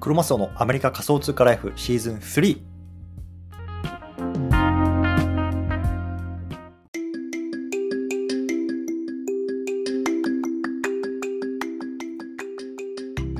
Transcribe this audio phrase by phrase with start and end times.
[0.00, 2.77] クロマスオのアメリカ仮想通貨ライフシーズン3。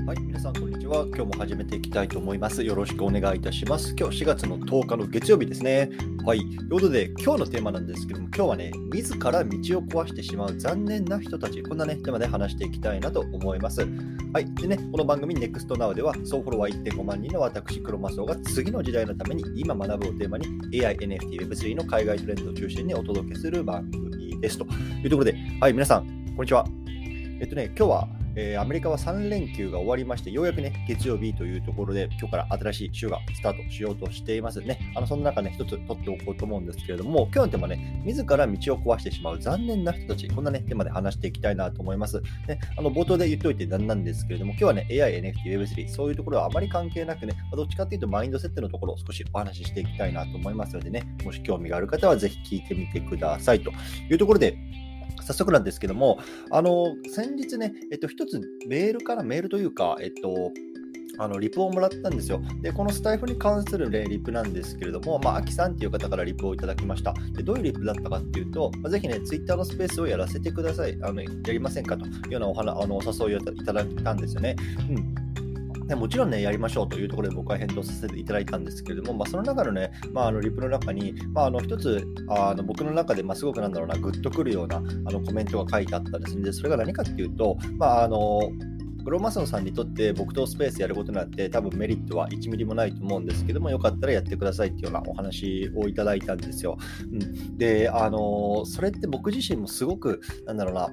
[0.08, 1.04] はい、皆さんこんにちは。
[1.08, 2.64] 今日も始めていきたいと思います。
[2.64, 3.94] よろしくお願いいたします。
[3.94, 5.90] 今日4月の10日の月曜日ですね。
[6.24, 6.40] はい。
[6.40, 13.86] ということで、今日のテーマなんですけども、今日はね、自ら道を壊してしまう残念な人たち、こんなね、テーマで話していきたいなと思います。
[14.32, 14.54] はい。
[14.54, 20.46] でね、この番組 NEXTNOW では、総フォロワー1.5万人の私、クロマスオが次の時代のために今学ぶをテーマに
[20.82, 24.56] AI、NFT、Web3 の海外トレンドを中心にお届けする番組です。
[24.56, 24.64] と
[25.04, 26.64] いうところで、はい、皆さん、こんにちは。
[27.40, 34.92] えっとね、今日は、えーアメリカは3連休が終わりまして、ようやくね、月曜日というところで、今日から新しい週がスタートしようとしていますね。
[34.94, 42.20] あの、その中ね、一つ取っておこうと思うんですけれども、今日のテーマね、自ら道を壊してしまう残念な人たち、こんなね、テーマで話していきたいなと思います。
[42.46, 53.72] ね、あの、冒頭で言っておいてなんなんですけれども、今日はね、AI、NFT、Web3、そういうところはあまり関係なくね、どっちかっていうとマインドセットのところを少しお話ししていきたいなと思いますのでね、もし興味がある方はぜひ聞いてみてくださいと
[54.10, 54.56] いうところで、
[55.28, 56.18] 早速なんですけども、
[56.50, 60.52] あの、先日ね、えっと、一つメールから、メールというか、えっと、
[61.20, 62.40] あのリプをもらったんですよ。
[62.62, 67.12] で、このスタイフに関する、ね、リプなんですけれども、まあ、アキさんっていう方からリプをいただきました。
[67.32, 70.96] で、どういうリプだったかっていうと、まあ、ぜひね、ツイッターのスペースをやらせてください。
[71.02, 74.56] あのやりませんかというようなお話あのお誘いをいただいたんですよね。
[74.88, 75.17] うん
[75.88, 86.42] でもちろんね、やりましょうというところで僕は返答させていただいたんですけれども、まあ、その中のね、まあ、あのリプの中に、まあ、あの一つあの僕の中で、ま、すごくなんだろうな、グッとくるようなあのコメントが書いてあったんですね。
[86.42, 88.52] で、それが何かっていうと、まあ、あの
[89.08, 96.76] グローマソンさんにとって僕とスペースやることなんて多分メリットは1ミリもないと思うんですけどもよかったらやってくださいっていうようなお話をいただいたんですよ。
[97.10, 100.90] うん、で、あのそれって僕自身もすごくなんだろうな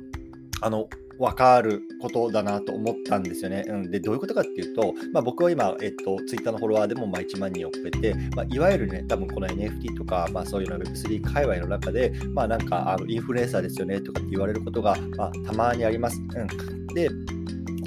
[0.62, 0.88] あの
[1.20, 3.66] 分かることだなと思ったんですよね。
[3.68, 16.20] うん、で、どういうことかっていうと、まあ、僕は今、えっと、ツイッターのフォロワーでもまあ1万人を超えて、まあ、いわゆるね、多分この NFT とか、まあ、そういうの Web3 界隈の中で、まあ、なんかあのインフルエンサーですよねとかって言われることが、まあ、たまにあります。
[16.20, 17.10] うん、で、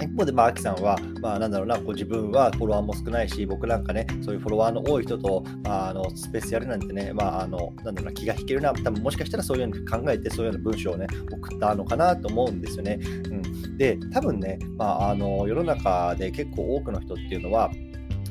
[0.05, 12.99] 一方で、まあ、アキさんは、まあ、なんだろうな、こう自分はフォロワーも少ないし、僕なんかね、そういうフォロワーの多い人と、あ、のスペースやるなんてね、まあ、あの、なんだろうな、気が引けるな、多分もしかしたらそういうふうに考えて、そういうような文章をね、送ったのかなと思うんですよね。
[13.03, 17.71] うん、で、多分ね、まあ、あの世の中で結構多くの人っていうのは、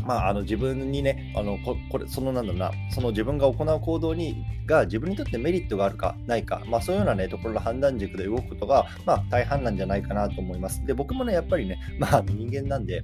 [0.08, 10.86] まあ、あの自分にね、あのここれそのなんだろうな、その自分が行う行動にが自分にとってメリットがあるかないか、まあ、そういうような、ね、ところの判断軸で動くことが、まあ、大半なんじゃないかなと思います。
[10.86, 13.04] で、僕もね、やっぱりね、まあ、人間なんで、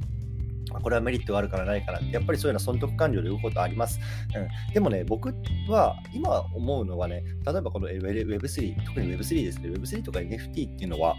[0.82, 4.00] これはメリットがあるからないからって、やっぱりそういうような損得感情で動くことあります。
[4.36, 5.34] うん、でもね、僕
[5.68, 11.16] は今思うのはね、例えばこの Web3、特に Web3 ですね、Web3 とか NFT っていうのは、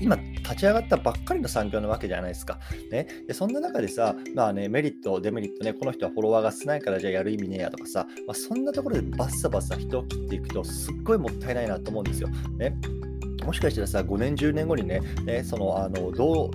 [0.00, 2.58] 今立ち上がったばっかりの産業なわけじゃないですか。
[2.90, 12.28] ね、でそんな中でさ、まあね、メリット、デメリットね、この人はフォロワーが少ないからじゃあやる意味ねえやとかさ、まあ、そんなところでバッサバサ人を切っていくとすっごいもったいないなと思うんですよ。
[12.58, 12.76] ね、
[13.44, 16.50] もしかしたらさ、5年、10年後にね、ねそのあのどう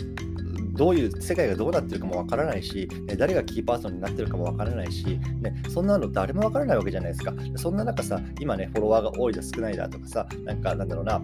[0.77, 7.33] どういう世界がどうなってるかもわからないし、誰がキーパーソンになってるかもわからないし、ね、そんなの誰もわからないわけじゃないですか。
[7.56, 11.22] そんな中さ、今ね、フォロワーが多いだ少ないだとかさ、なんかなんだろうな、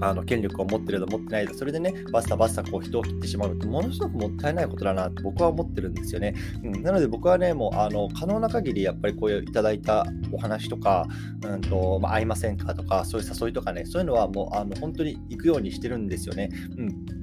[0.00, 6.34] あの権力を持ってると持ってないで、それでね、バッサバッサこう人を切ってしまうって、ものすごくもったいないことだなと僕は思ってるんですよね。
[6.62, 11.06] うん、なので僕はね、もうあの可能な限りやっぱりこういういただいたお話とか、
[11.44, 16.50] うんとまあ、会いませんかとか、そういう誘いとかね、そういうのはもうあの本当に行くようにしてるんですよね。
[16.76, 17.21] うん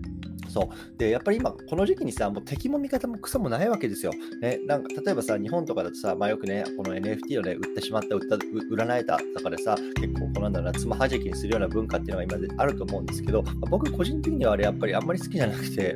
[0.50, 4.12] そうでやっぱり今、この時期にさ、もう敵も味方も草もないわけですよ。
[4.42, 8.38] ね、なんか例えばさ、日本とかだとさ、まあ、よくね、この NFT をね、売ってしまった、売った
[8.70, 15.96] 売らないたとかでさ、結構こうなんだろうな、つまはじきにするような文化っていうのが今であると思うんですけど、僕個人的にはあれやっぱりあんまり好きじゃなくて、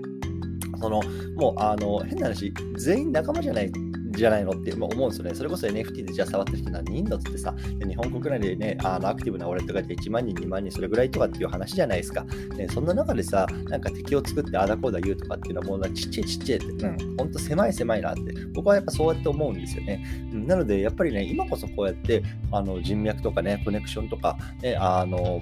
[0.80, 1.02] その
[1.36, 3.72] もうあの変な話、全員仲間じゃない
[4.14, 5.36] じゃないのって思うんですよね。
[5.36, 12.24] それこそ NFT でじゃあ触ってる人何人だっつってさ、で日本国内でね、あのアクティブな俺とかで1万人、2万人、それぐらいとかっていう話じゃないですか。
[12.24, 18.22] ね、そんな中でさ、なんか敵を作ってあだこうだ言うとかっていうのはもうちっちゃいちっちゃいって、うん、ほんと狭い狭いなって、
[18.54, 20.04] 僕はやっぱそうやって思うんですよね。
[20.32, 25.42] うん、なので、やっぱりね、今こそこうやってあの人脈とかね、コネクションとか、ね、あの、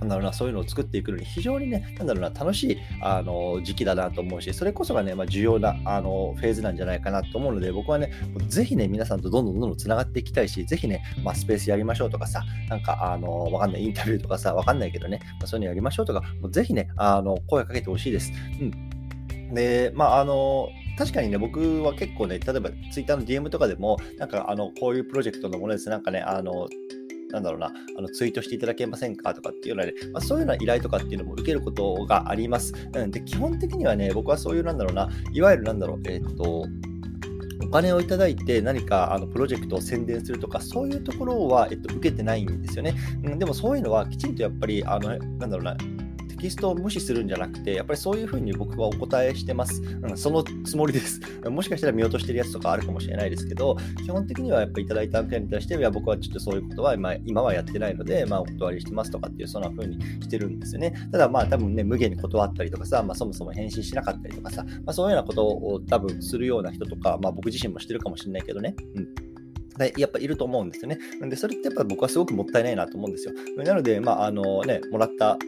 [0.00, 8.12] なんだろうな、そういうのを作っていくのに非常にね、なんだろうな、楽しいあの時期だなと思うし、それこそがね、まあ、重要なあのフェーズなんじゃないかなと思うので、僕はね、
[8.48, 18.32] ぜひね、皆さんとどんどんどんどんつながっていきたいし、ぜひね、まあ、スペースやりましょうとかさ、なんか、あの、わかんない、インタビューとかさ、わかんないけどね、まあ、そういうのやりましょうとか、もうぜひね、あの、声かけてほしいです。
[18.60, 19.54] うん。
[19.54, 20.68] で、まあ、あの、
[21.00, 26.68] 確かにね、僕は結構ね、例えば Twitter の DM とかでも、なんかあのこういうプロジェクトのものです、なんかね、あの
[27.32, 32.72] なんだろうな、あのツイートしていただけませんかとかっていうのはね、まあ、そういうような依頼とかっていうのも受けることがあります。
[32.94, 36.66] うん、で、基本的にはね、僕はそういう、なんだろうな、いわゆるなんだろう、えー、っと、
[37.62, 42.94] お金をいただいて何かあのプロジェクトを宣伝するとか、そういうところは、えっと、受けてないんですよね。
[43.22, 45.76] うん、でもそういうのはきちんとやっぱり、あのなんだろうな、
[46.40, 49.82] キストを無視するんじゃなくて、やっぱりそういうふうに僕はお答えしてます。
[49.82, 51.20] うん、そのつもりです。
[51.48, 60.94] もしかしたら見落としてるやつとかあるかもしれないですけど、基本的にはやっぱりいただいた案件に対して、いや僕はちょっとそういうことは今今はやってないので、まあ、お断りしてますとかっていう、そんな風にしてるんですよね。
[61.12, 68.74] ただまあ多分ね、無限に断ったりとかさ、まあ、そもそも返信しなかったりとかさ、まあ、そういうようなことを多分するような人とか、まあ、僕自身もしてるかもしれないけどね。
[68.96, 69.30] うん
[69.96, 70.98] やっぱいると思うんですよね。
[71.22, 73.32] で、それってやっぱ僕はすごくもったいないなと思うんですよ。
[73.64, 75.38] なので、まあ、あのね、もらった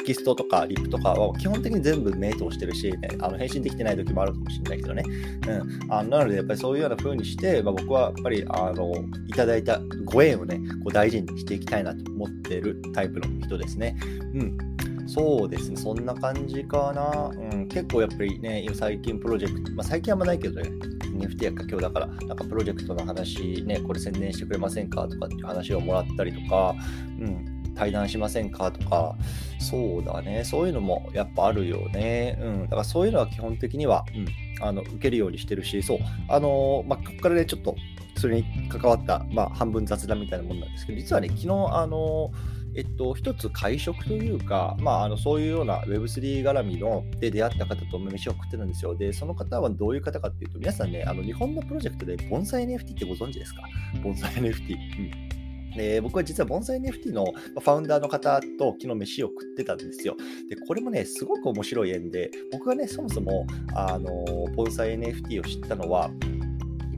[0.00, 5.04] テキストとかリップとかは基本的に全部目通してるし、ね、あの返信できてない時もあるかもしれないけどね。
[5.46, 8.92] うん、あなので、やっぱりそういうような風にして、まあ、僕はやっぱりあの
[9.28, 13.96] いただいたご縁をね、こう大事にしていきたいなと思ってるタイプの人ですね。
[14.34, 14.58] うん。
[15.06, 17.30] そうですね、そんな感じかな。
[17.34, 20.70] うん、結構やっぱりね、最近プロジェクト、まあ、最近あんまないけどね、
[21.18, 26.76] NFT やか今日だから、なんかプロジェクトの話、ね、これ宣伝してくれませんかとかっていう話をもらったりとか、
[27.18, 27.49] うん、
[27.80, 28.70] 対談しませんか？
[28.70, 29.16] とか、
[29.58, 32.38] そうだね、そういうのもやっぱあるよね。
[32.38, 35.98] うん、だからそういうのは基本的には、うん、あの受けるようにしてるし、そう、
[36.28, 37.74] あのー、まあ、ここからね、ちょっと
[38.18, 48.94] それに関わった、まあ、半分雑談みたいなもんなんですけど、実はね、昨日、あのーえっと、一つ会食というか、まあ、あのそういうような Web3 絡みので出会った方とお飯を食ってたんですよ。
[48.94, 53.62] で、その方はどういう方かっていうと、皆さんね、あの日本のプロジェクトで盆栽 NFT ってご存知ですか？
[54.04, 54.74] 盆栽 NFT。
[54.74, 55.29] うん。
[55.76, 60.16] で僕は実は盆栽 NFT のファウンダーの方と昨日飯を食ってたんですよ。
[60.48, 64.24] で、これもね、すごく面白い縁で、僕がね、そもそも、あの、
[64.56, 66.10] 盆栽 NFT を知ったのは、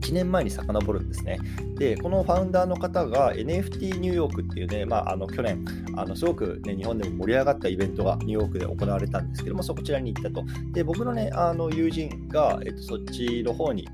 [0.03, 1.39] 1年前に遡るんですね。
[1.77, 5.63] で、このファウンダーの方が NFT ニューヨークっていうね、まあ、あの去年、
[5.95, 10.43] あのすごく、ね、日本でも盛り上がったイベントがニューヨークで行われたんですけども、そこちらに行ったと。
[10.73, 13.87] で、僕のね、あの友人が、えっと、そっちの方に、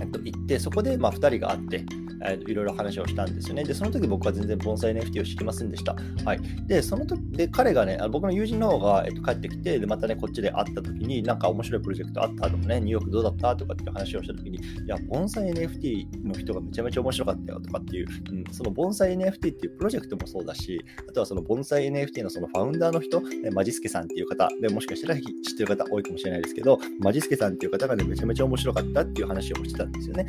[0.00, 1.84] えっと、行って、そこでまあ2人が会って、
[2.24, 3.64] えー、いろいろ話をしたんですよね。
[3.64, 5.96] で、その時僕は全然盆栽 NFT を知りませんでした。
[6.24, 6.40] はい。
[6.66, 25.24] で、その時、で、彼がね、僕の友人の方が、えっと、帰ってきて、で、またね、こっちで会った時に、なんか面白いプロジェクトあったとかね、ニューヨークどうだったとかっていう話をした時に、いや、盆栽 NFT の人がめちゃめちゃ面白かったよとかっていう、うん、その盆栽 NFT っていうプロジェクトもそうだし、あとはその盆栽 NFT のそのファウンダーの人、ね、マジスケさんっていう方、でもしかしたら知っ
[25.56, 30.26] てる方多いかもしれないですけど、マジスケさんっていう方がね、めちゃめちゃ面白かったっていう話をしてたんですよね。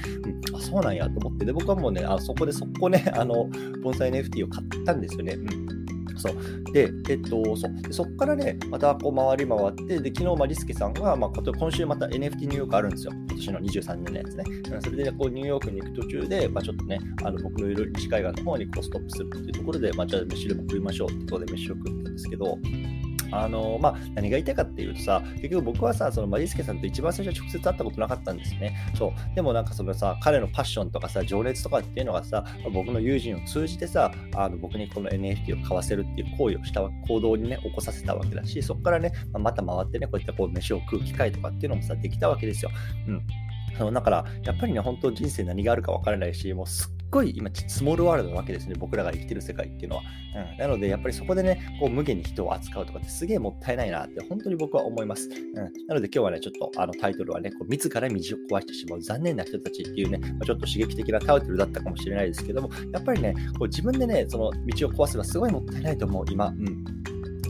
[0.50, 3.49] うん、あ、そうなんやと思って、で、僕はもうね、あそこでそこね、 あの、
[3.81, 5.33] 盆栽 NFT を買ったんですよね。
[5.33, 5.85] うん
[6.17, 6.71] そう。
[6.71, 7.81] で、えっと、そう。
[7.81, 13.11] でそこからね、またこう回り回って、で、昨日、まリスケさんが、まあ、今週また NFT ニューヨークあるんですよ。
[13.13, 14.43] 今年の23年のやつね。
[14.81, 22.57] それで、こう、ニューヨークに行く途中で、まあ、ちょっとね、あの僕のいる西海岸の方にこうストップするっていうところで、まあ、じゃあ飯でも食いましょうってことで飯を食ったんですけど、
[23.31, 28.77] あのまあ、何が言いたいかっていうとさ、結局僕はさ、そのマジスケさんと一番最初は直接会ったことなかったんですね。
[28.98, 29.36] そう。
[29.36, 32.44] でもなんかそのさ、彼のパッションとかさ、情熱とかっていうのがさ、
[32.74, 42.71] 僕の友人を通じてさ、あの僕にこの NFT を買わせるっていう行為をした行動にね、起こさせたわけだし、そこからね、また回ってね、こういったこう飯を食う機会とかっていうのもさ、できたわけですよ。
[43.07, 43.94] うん。
[43.94, 50.03] だから、やっぱりね、本当人生何があるか分からないし、もうすっごい今、スモールワールドなわけですね、僕らが生きてる世界っていうのは。
[50.51, 55.30] うん、なので、やっぱりそこでね、こう無限に人を扱うとかってすげえもったいないなって、本当に僕は思います。
[55.30, 55.56] うん、
[55.87, 66.47] なので、今日はね、ちょっとあのタイトルはね、こう自ら道を壊してしまう残念な人たちっていうね、まあ、ちょっと刺激的なタイトルだったかもしれないですけども、やっぱりね、こう自分でね、その道を壊すのはすごいもったいないと思う、今。
[66.47, 66.83] うん。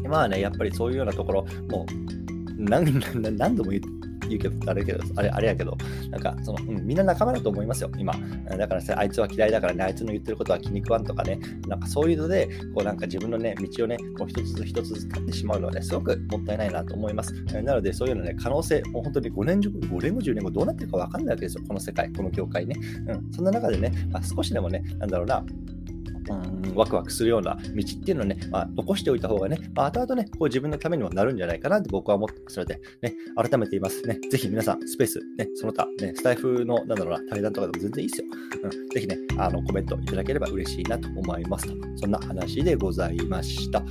[0.03, 2.15] 今はね、やっぱりそういうようなところ、もう、
[2.57, 2.99] 何
[3.37, 3.94] 何 度も言って、
[4.29, 5.77] 言うけど、あれけど、あれあれやけど、
[6.09, 8.13] なんか、その、うん、みんな仲間だと思いますよ、今。
[8.57, 17.33] だからさ、あいつは嫌いだからね、あいつの言ってることは気に食わんとかね、なんかそういうので、こうなんか自分のね、道をね、こう一つずつ一つずつ立ってしまうのはね、すごくもったいないなと思います。
[17.63, 22.75] なので、そういうのね、可能性、もう本当に5年後、5年後、10年後どうなってるかわかんないわけですよ、この世界、この業界ね。
[23.07, 25.43] うん、そんな中でね、まあ、少しでもね、なんだろうな、
[26.29, 38.27] うん、ワクワクするような道っていうのをね、まあ、残しておいた方がね、まあ、後々ね、こう自分のためにもなるんじゃないかなって僕は思ってますので、ね、改めて言いますね、ぜひ皆さん、スペース、ね、その他、ね、スタイフの、なんだろうな、対談とかでも全然いいですよ。
[38.63, 41.73] うん、ぜひね、あの、コメントいただければ嬉しいなと思いますと。
[41.97, 43.83] そんな話でございました。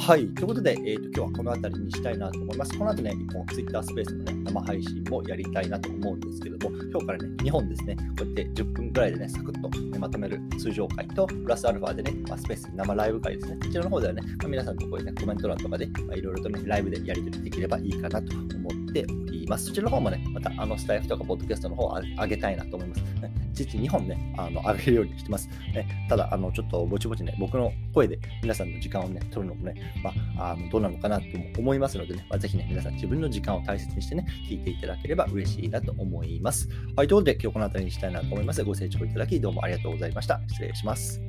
[0.00, 0.26] はい。
[0.28, 2.78] ということで、えーと、今日はこの辺りにしたいなと思います。
[2.78, 19.66] この後ね、一本 Twitter スペースのね、生配信もやりたいなと思うんですけども、今日からね、2本ですね、こうやって10分くらいでね、サクッと、ね、まとめる通常回と、プラスアルファでね、まあ、スペース生ライブ会ですね、こちらの方ではね、まあ、皆さんとこういうね、コメント欄とかで、まあ、いろいろとね、ライブでやり取りできればいいかなと思っております。
[19.66, 23.47] そちらの方もね、またあのスタイフとかポッドキャストの方を上げたいなと思います。
[23.64, 25.48] 日2本ね、あの上げるようにしてます。
[25.74, 31.26] ね、ただ、あのちょっとぼちぼちね、僕の声で皆さんの時間をね、取るのもね、まあ、あのどうなのかなと
[31.58, 36.68] 思いますのでね、まあ、ぜひね、皆さん自分の時間を大切にしてね、聞いていただければ嬉しいなと思います。
[36.96, 38.62] はい、ということで今日この辺りにしたいなと思います。
[38.64, 40.40] ご清聴いただきどうもありがとうございました。
[40.48, 41.20] 失礼します。